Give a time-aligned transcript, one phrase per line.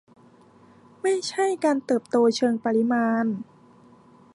[1.01, 3.25] ไม่ใช่การเติบโตเชิงปริมาณ